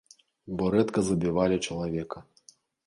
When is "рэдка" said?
0.77-0.99